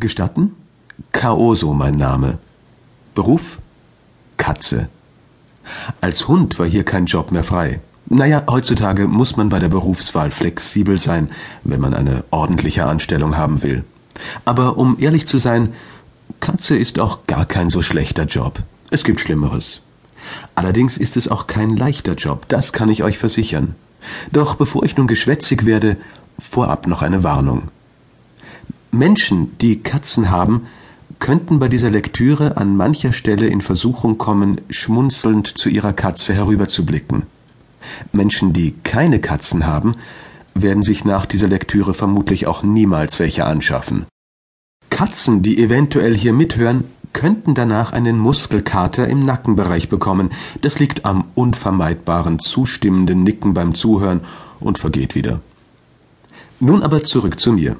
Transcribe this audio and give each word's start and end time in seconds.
Gestatten? 0.00 0.54
Kaoso 1.12 1.74
mein 1.74 1.96
Name. 1.96 2.38
Beruf? 3.14 3.58
Katze. 4.36 4.88
Als 6.00 6.28
Hund 6.28 6.58
war 6.58 6.66
hier 6.66 6.84
kein 6.84 7.06
Job 7.06 7.32
mehr 7.32 7.44
frei. 7.44 7.80
Naja, 8.06 8.44
heutzutage 8.48 9.06
muss 9.06 9.36
man 9.36 9.48
bei 9.48 9.58
der 9.58 9.68
Berufswahl 9.68 10.30
flexibel 10.30 10.98
sein, 10.98 11.30
wenn 11.64 11.80
man 11.80 11.94
eine 11.94 12.24
ordentliche 12.30 12.86
Anstellung 12.86 13.36
haben 13.36 13.62
will. 13.62 13.84
Aber 14.44 14.78
um 14.78 14.96
ehrlich 14.98 15.26
zu 15.26 15.38
sein, 15.38 15.74
Katze 16.40 16.76
ist 16.76 17.00
auch 17.00 17.26
gar 17.26 17.44
kein 17.44 17.68
so 17.68 17.82
schlechter 17.82 18.24
Job. 18.24 18.62
Es 18.90 19.04
gibt 19.04 19.20
Schlimmeres. 19.20 19.82
Allerdings 20.54 20.96
ist 20.96 21.16
es 21.16 21.28
auch 21.28 21.46
kein 21.46 21.76
leichter 21.76 22.14
Job, 22.14 22.46
das 22.48 22.72
kann 22.72 22.88
ich 22.88 23.02
euch 23.02 23.18
versichern. 23.18 23.74
Doch 24.32 24.54
bevor 24.54 24.84
ich 24.84 24.96
nun 24.96 25.06
geschwätzig 25.06 25.66
werde, 25.66 25.96
vorab 26.38 26.86
noch 26.86 27.02
eine 27.02 27.24
Warnung. 27.24 27.70
Menschen, 28.98 29.56
die 29.58 29.80
Katzen 29.80 30.30
haben, 30.30 30.66
könnten 31.20 31.60
bei 31.60 31.68
dieser 31.68 31.88
Lektüre 31.90 32.56
an 32.56 32.76
mancher 32.76 33.12
Stelle 33.12 33.46
in 33.46 33.60
Versuchung 33.60 34.18
kommen, 34.18 34.60
schmunzelnd 34.70 35.56
zu 35.56 35.68
ihrer 35.68 35.92
Katze 35.92 36.34
herüberzublicken. 36.34 37.22
Menschen, 38.12 38.52
die 38.52 38.74
keine 38.82 39.20
Katzen 39.20 39.66
haben, 39.66 39.92
werden 40.54 40.82
sich 40.82 41.04
nach 41.04 41.26
dieser 41.26 41.46
Lektüre 41.46 41.94
vermutlich 41.94 42.48
auch 42.48 42.64
niemals 42.64 43.20
welche 43.20 43.44
anschaffen. 43.46 44.06
Katzen, 44.90 45.42
die 45.42 45.62
eventuell 45.62 46.16
hier 46.16 46.32
mithören, 46.32 46.84
könnten 47.12 47.54
danach 47.54 47.92
einen 47.92 48.18
Muskelkater 48.18 49.06
im 49.06 49.24
Nackenbereich 49.24 49.88
bekommen. 49.88 50.30
Das 50.60 50.80
liegt 50.80 51.04
am 51.04 51.24
unvermeidbaren 51.36 52.40
zustimmenden 52.40 53.22
Nicken 53.22 53.54
beim 53.54 53.74
Zuhören 53.74 54.22
und 54.58 54.78
vergeht 54.78 55.14
wieder. 55.14 55.40
Nun 56.58 56.82
aber 56.82 57.04
zurück 57.04 57.38
zu 57.38 57.52
mir. 57.52 57.76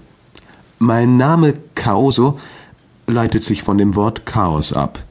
Mein 0.80 1.16
Name 1.16 1.54
Kaoso 1.74 2.38
leitet 3.08 3.42
sich 3.42 3.64
von 3.64 3.78
dem 3.78 3.96
Wort 3.96 4.26
Chaos 4.26 4.72
ab. 4.72 5.02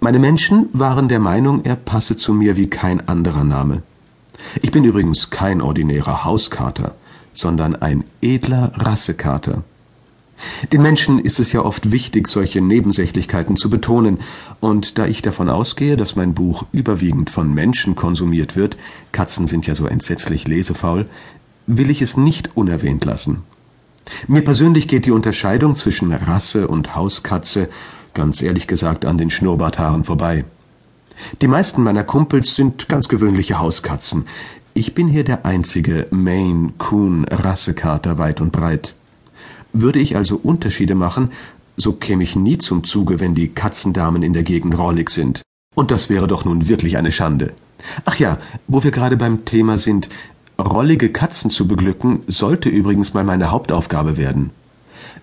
Meine 0.00 0.18
Menschen 0.18 0.68
waren 0.72 1.06
der 1.08 1.20
Meinung, 1.20 1.64
er 1.64 1.76
passe 1.76 2.16
zu 2.16 2.32
mir 2.32 2.56
wie 2.56 2.68
kein 2.68 3.06
anderer 3.08 3.44
Name. 3.44 3.82
Ich 4.62 4.72
bin 4.72 4.82
übrigens 4.82 5.30
kein 5.30 5.62
ordinärer 5.62 6.24
Hauskater, 6.24 6.96
sondern 7.32 7.76
ein 7.76 8.02
edler 8.20 8.72
Rassekater. 8.74 9.62
Den 10.72 10.82
Menschen 10.82 11.20
ist 11.20 11.38
es 11.38 11.52
ja 11.52 11.64
oft 11.64 11.92
wichtig, 11.92 12.26
solche 12.26 12.60
Nebensächlichkeiten 12.60 13.56
zu 13.56 13.70
betonen, 13.70 14.18
und 14.58 14.98
da 14.98 15.06
ich 15.06 15.22
davon 15.22 15.48
ausgehe, 15.48 15.96
dass 15.96 16.16
mein 16.16 16.34
Buch 16.34 16.64
überwiegend 16.72 17.30
von 17.30 17.54
Menschen 17.54 17.94
konsumiert 17.94 18.56
wird, 18.56 18.76
Katzen 19.12 19.46
sind 19.46 19.68
ja 19.68 19.76
so 19.76 19.86
entsetzlich 19.86 20.48
lesefaul, 20.48 21.06
will 21.68 21.90
ich 21.90 22.02
es 22.02 22.16
nicht 22.16 22.56
unerwähnt 22.56 23.04
lassen. 23.04 23.44
Mir 24.28 24.42
persönlich 24.42 24.88
geht 24.88 25.06
die 25.06 25.10
Unterscheidung 25.10 25.76
zwischen 25.76 26.12
Rasse 26.12 26.68
und 26.68 26.94
Hauskatze 26.94 27.68
ganz 28.16 28.40
ehrlich 28.40 28.66
gesagt 28.66 29.04
an 29.04 29.18
den 29.18 29.30
Schnurrbarthaaren 29.30 30.04
vorbei. 30.04 30.44
Die 31.42 31.48
meisten 31.48 31.82
meiner 31.82 32.02
Kumpels 32.02 32.56
sind 32.56 32.88
ganz 32.88 33.08
gewöhnliche 33.08 33.58
Hauskatzen. 33.58 34.26
Ich 34.74 34.94
bin 34.94 35.06
hier 35.06 35.22
der 35.22 35.44
einzige 35.44 36.06
Maine 36.10 36.72
Coon 36.78 37.26
Rassekater 37.30 38.18
weit 38.18 38.40
und 38.40 38.52
breit. 38.52 38.94
Würde 39.72 39.98
ich 39.98 40.16
also 40.16 40.40
Unterschiede 40.42 40.94
machen, 40.94 41.30
so 41.76 41.92
käme 41.92 42.24
ich 42.24 42.36
nie 42.36 42.56
zum 42.56 42.84
Zuge, 42.84 43.20
wenn 43.20 43.34
die 43.34 43.48
Katzendamen 43.48 44.22
in 44.22 44.32
der 44.32 44.42
Gegend 44.42 44.78
rollig 44.78 45.10
sind. 45.10 45.42
Und 45.74 45.90
das 45.90 46.08
wäre 46.08 46.26
doch 46.26 46.46
nun 46.46 46.68
wirklich 46.68 46.96
eine 46.96 47.12
Schande. 47.12 47.52
Ach 48.06 48.16
ja, 48.16 48.38
wo 48.66 48.82
wir 48.82 48.90
gerade 48.92 49.18
beim 49.18 49.44
Thema 49.44 49.76
sind, 49.76 50.08
rollige 50.58 51.10
Katzen 51.10 51.50
zu 51.50 51.66
beglücken, 51.68 52.22
sollte 52.26 52.68
übrigens 52.68 53.14
mal 53.14 53.24
meine 53.24 53.50
Hauptaufgabe 53.50 54.16
werden. 54.16 54.50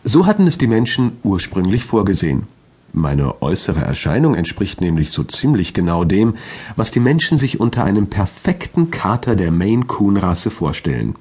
So 0.04 0.26
hatten 0.26 0.48
es 0.48 0.58
die 0.58 0.68
Menschen 0.68 1.14
ursprünglich 1.24 1.86
vorgesehen. 1.86 2.44
Meine 2.92 3.42
äußere 3.42 3.82
Erscheinung 3.82 4.36
entspricht 4.36 4.80
nämlich 4.80 5.12
so 5.12 5.24
ziemlich 5.24 5.74
genau 5.74 6.04
dem, 6.04 6.36
was 6.76 6.92
die 6.92 7.00
Menschen 7.00 7.40
sich 7.40 7.60
unter 7.60 7.84
einem 7.84 8.08
perfekten 8.08 8.92
Kater 8.92 9.36
der 9.36 9.52
Maine 9.52 9.86
Coon 9.86 10.18
Rasse 10.18 10.52
vorstellen. 10.52 11.16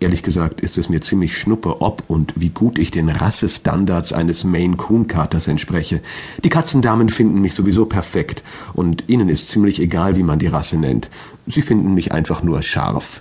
Ehrlich 0.00 0.22
gesagt 0.22 0.62
ist 0.62 0.78
es 0.78 0.88
mir 0.88 1.02
ziemlich 1.02 1.36
schnuppe, 1.36 1.82
ob 1.82 2.04
und 2.08 2.32
wie 2.34 2.48
gut 2.48 2.78
ich 2.78 2.90
den 2.90 3.10
Rassestandards 3.10 4.14
eines 4.14 4.44
Maine 4.44 4.76
Coon 4.76 5.06
Katers 5.06 5.46
entspreche. 5.46 6.00
Die 6.42 6.48
Katzendamen 6.48 7.10
finden 7.10 7.42
mich 7.42 7.52
sowieso 7.52 7.84
perfekt 7.84 8.42
und 8.72 9.04
ihnen 9.08 9.28
ist 9.28 9.50
ziemlich 9.50 9.78
egal, 9.78 10.16
wie 10.16 10.22
man 10.22 10.38
die 10.38 10.46
Rasse 10.46 10.78
nennt. 10.78 11.10
Sie 11.46 11.60
finden 11.60 11.92
mich 11.92 12.12
einfach 12.12 12.42
nur 12.42 12.62
scharf. 12.62 13.20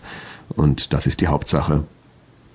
Und 0.56 0.94
das 0.94 1.06
ist 1.06 1.20
die 1.20 1.28
Hauptsache. 1.28 1.84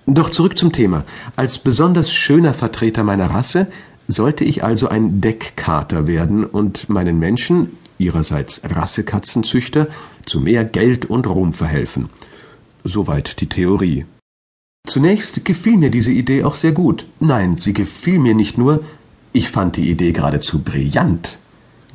Doch 0.07 0.31
zurück 0.31 0.57
zum 0.57 0.73
Thema. 0.73 1.05
Als 1.37 1.59
besonders 1.59 2.11
schöner 2.11 2.55
Vertreter 2.55 3.05
meiner 3.05 3.29
Rasse 3.29 3.67
sollte 4.09 4.45
ich 4.45 4.65
also 4.65 4.89
ein 4.89 5.21
Deckkater 5.21 6.07
werden 6.07 6.45
und 6.47 6.89
meinen 6.89 7.19
Menschen, 7.19 7.77
ihrerseits 7.99 8.63
Rassekatzenzüchter, 8.65 9.89
zu 10.25 10.41
mehr 10.41 10.65
Geld 10.65 11.05
und 11.05 11.27
Ruhm 11.27 11.53
verhelfen. 11.53 12.09
Soweit 12.85 13.43
die 13.43 13.49
Theorie. 13.49 14.07
Zunächst 14.87 15.47
gefiel 15.47 15.79
mir 15.79 15.91
diese 15.91 16.11
Idee 16.13 16.45
auch 16.45 16.57
sehr 16.57 16.73
gut. 16.73 17.07
Nein, 17.19 17.57
sie 17.57 17.73
gefiel 17.73 18.19
mir 18.19 18.35
nicht 18.35 18.59
nur, 18.59 18.85
ich 19.33 19.49
fand 19.49 19.79
die 19.79 19.91
Idee 19.91 20.13
geradezu 20.13 20.59
brillant. 20.63 21.39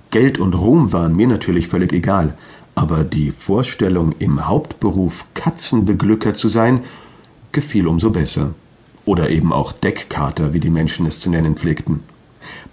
Geld 0.09 0.39
und 0.39 0.55
Ruhm 0.55 0.91
waren 0.91 1.16
mir 1.16 1.27
natürlich 1.27 1.67
völlig 1.67 1.94
egal, 1.94 2.35
aber 2.73 3.03
die 3.03 3.29
Vorstellung, 3.29 4.16
im 4.17 4.47
Hauptberuf 4.47 5.25
Katzenbeglücker 5.35 6.33
zu 6.33 6.50
sein, 6.50 6.81
gefiel 7.51 7.85
umso 7.85 8.09
besser. 8.09 8.55
Oder 9.06 9.29
eben 9.29 9.53
auch 9.53 9.71
Deckkater, 9.71 10.56
wie 10.56 10.59
die 10.59 10.71
Menschen 10.71 11.06
es 11.06 11.19
zu 11.19 11.29
nennen 11.29 11.56
pflegten. 11.56 12.00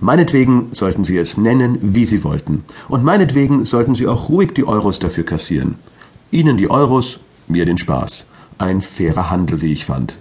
Meinetwegen 0.01 0.69
sollten 0.73 1.05
sie 1.05 1.19
es 1.19 1.37
nennen, 1.37 1.79
wie 1.83 2.07
sie 2.07 2.25
wollten. 2.25 2.65
Und 2.89 3.05
meinetwegen 3.05 3.67
sollten 3.67 3.95
sie 3.95 4.07
auch 4.07 4.31
ruhig 4.31 4.55
die 4.55 4.67
Euros 4.67 4.99
dafür 4.99 5.25
kassieren. 5.25 5.75
Ihnen 6.31 6.57
die 6.57 6.71
Euros, 6.71 7.21
mir 7.49 7.67
den 7.67 7.77
Spaß. 7.77 8.31
Ein 8.59 8.81
fairer 8.81 9.31
Handel, 9.31 9.61
wie 9.61 9.73
ich 9.73 9.85
fand. 9.85 10.19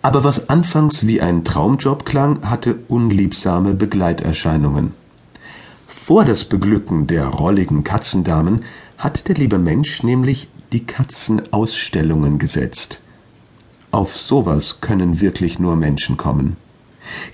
Aber 0.00 0.24
was 0.24 0.48
anfangs 0.48 1.06
wie 1.06 1.20
ein 1.20 1.44
Traumjob 1.44 2.04
klang, 2.04 2.48
hatte 2.48 2.76
unliebsame 2.88 3.74
Begleiterscheinungen. 3.74 4.94
Vor 5.86 6.24
das 6.24 6.44
Beglücken 6.44 7.06
der 7.06 7.26
rolligen 7.26 7.84
Katzendamen 7.84 8.64
hat 8.98 9.28
der 9.28 9.36
liebe 9.36 9.58
Mensch 9.58 10.02
nämlich 10.02 10.48
die 10.72 10.84
Katzenausstellungen 10.84 12.38
gesetzt. 12.38 13.00
Auf 13.90 14.16
sowas 14.16 14.80
können 14.80 15.20
wirklich 15.20 15.58
nur 15.58 15.76
Menschen 15.76 16.16
kommen. 16.16 16.56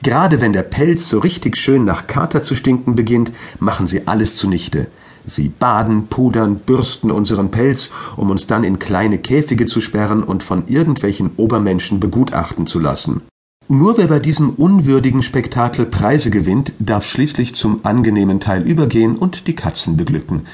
Gerade 0.03 0.41
wenn 0.41 0.53
der 0.53 0.63
Pelz 0.63 1.09
so 1.09 1.21
richtig 1.21 1.57
schön 1.57 1.85
nach 1.85 2.07
Kater 2.07 2.43
zu 2.43 2.55
stinken 2.55 2.97
beginnt, 2.97 3.31
machen 3.61 3.87
sie 3.87 4.07
alles 4.07 4.35
zunichte. 4.35 4.89
Sie 5.29 5.49
baden, 5.49 6.09
pudern, 6.09 6.57
bürsten 6.61 7.11
unseren 7.11 7.51
Pelz, 7.51 7.91
um 8.17 8.31
uns 8.31 8.47
dann 8.47 8.65
in 8.65 8.79
kleine 8.79 9.19
Käfige 9.19 9.67
zu 9.67 9.81
sperren 9.81 10.23
und 10.23 10.43
von 10.43 10.69
irgendwelchen 10.69 11.31
Obermenschen 11.37 12.01
begutachten 12.01 12.67
zu 12.67 12.79
lassen. 12.79 13.23
Nur 13.69 13.99
wer 13.99 14.07
bei 14.07 14.19
diesem 14.19 14.51
unwürdigen 14.51 15.23
Spektakel 15.23 15.85
Preise 15.85 16.31
gewinnt, 16.31 16.73
darf 16.79 17.05
schließlich 17.05 17.55
zum 17.55 17.81
angenehmen 17.83 18.41
Teil 18.41 18.63
übergehen 18.63 19.17
und 19.17 19.47
die 19.47 19.55
Katzen 19.55 19.99
beglücken. 19.99 20.47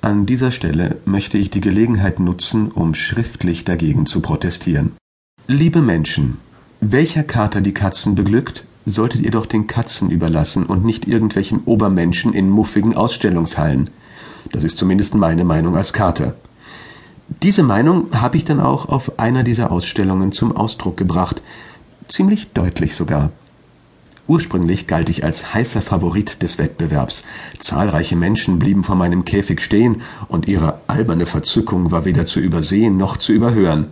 An 0.00 0.24
dieser 0.24 0.50
Stelle 0.50 0.96
möchte 1.04 1.36
ich 1.36 1.50
die 1.50 1.60
Gelegenheit 1.60 2.20
nutzen, 2.20 2.70
um 2.70 2.94
schriftlich 2.94 3.64
dagegen 3.64 4.06
zu 4.06 4.20
protestieren. 4.20 4.92
Liebe 5.46 5.82
Menschen, 5.82 6.38
welcher 6.80 7.24
Kater 7.24 7.60
die 7.60 7.74
Katzen 7.74 8.14
beglückt, 8.14 8.64
solltet 8.86 9.22
ihr 9.22 9.30
doch 9.30 9.46
den 9.46 9.66
Katzen 9.66 10.10
überlassen 10.10 10.64
und 10.64 10.84
nicht 10.84 11.06
irgendwelchen 11.06 11.64
Obermenschen 11.64 12.32
in 12.32 12.48
muffigen 12.48 12.96
Ausstellungshallen. 12.96 13.90
Das 14.52 14.64
ist 14.64 14.78
zumindest 14.78 15.14
meine 15.14 15.44
Meinung 15.44 15.76
als 15.76 15.92
Kater. 15.92 16.34
Diese 17.42 17.62
Meinung 17.62 18.08
habe 18.14 18.36
ich 18.36 18.44
dann 18.44 18.60
auch 18.60 18.88
auf 18.88 19.18
einer 19.18 19.42
dieser 19.42 19.70
Ausstellungen 19.70 20.32
zum 20.32 20.56
Ausdruck 20.56 20.96
gebracht, 20.96 21.42
ziemlich 22.08 22.52
deutlich 22.52 22.94
sogar. 22.96 23.30
Ursprünglich 24.26 24.86
galt 24.86 25.08
ich 25.08 25.24
als 25.24 25.54
heißer 25.54 25.80
Favorit 25.80 26.42
des 26.42 26.58
Wettbewerbs. 26.58 27.22
Zahlreiche 27.58 28.16
Menschen 28.16 28.58
blieben 28.58 28.84
vor 28.84 28.96
meinem 28.96 29.24
Käfig 29.24 29.62
stehen, 29.62 30.02
und 30.28 30.48
ihre 30.48 30.80
alberne 30.86 31.26
Verzückung 31.26 31.90
war 31.90 32.04
weder 32.04 32.24
zu 32.24 32.40
übersehen 32.40 32.98
noch 32.98 33.16
zu 33.16 33.32
überhören. 33.32 33.88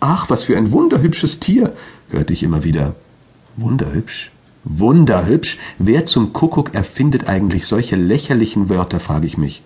Ach, 0.00 0.30
was 0.30 0.44
für 0.44 0.56
ein 0.56 0.72
wunderhübsches 0.72 1.40
Tier, 1.40 1.74
hörte 2.10 2.32
ich 2.32 2.42
immer 2.42 2.64
wieder. 2.64 2.94
Wunderhübsch? 3.56 4.30
Wunderhübsch? 4.64 5.58
Wer 5.78 6.06
zum 6.06 6.32
Kuckuck 6.32 6.74
erfindet 6.74 7.28
eigentlich 7.28 7.66
solche 7.66 7.96
lächerlichen 7.96 8.68
Wörter, 8.68 9.00
frage 9.00 9.26
ich 9.26 9.36
mich. 9.36 9.62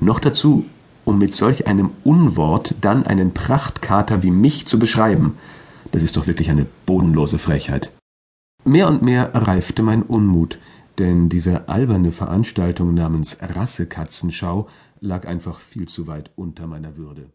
Noch 0.00 0.20
dazu, 0.20 0.64
um 1.04 1.18
mit 1.18 1.34
solch 1.34 1.66
einem 1.66 1.90
Unwort 2.04 2.74
dann 2.80 3.06
einen 3.06 3.32
Prachtkater 3.34 4.22
wie 4.22 4.30
mich 4.30 4.66
zu 4.66 4.78
beschreiben. 4.78 5.38
Das 5.90 6.02
ist 6.02 6.16
doch 6.16 6.26
wirklich 6.26 6.50
eine 6.50 6.66
bodenlose 6.86 7.38
Frechheit. 7.38 7.92
Mehr 8.64 8.88
und 8.88 9.02
mehr 9.02 9.34
reifte 9.34 9.82
mein 9.82 10.02
Unmut, 10.02 10.58
denn 10.98 11.28
diese 11.28 11.68
alberne 11.68 12.12
Veranstaltung 12.12 12.92
namens 12.94 13.38
Rassekatzenschau 13.40 14.68
lag 15.00 15.26
einfach 15.26 15.60
viel 15.60 15.88
zu 15.88 16.06
weit 16.06 16.30
unter 16.36 16.66
meiner 16.66 16.96
Würde. 16.96 17.30